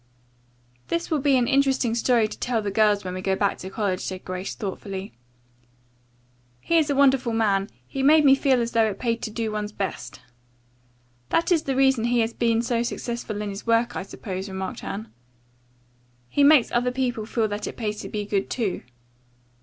[0.87, 3.69] "That will be an interesting story to tell the girls when we go back to
[3.69, 5.13] college," said Grace thoughtfully.
[6.59, 9.51] "He is a wonderful man, he made me feel as though it paid to do
[9.51, 10.19] one's best."
[11.29, 14.83] "That is the reason he has been so successful in his work, I suppose," remarked
[14.83, 15.07] Anne.
[16.27, 18.81] "He makes other people feel that it pays to be good, too."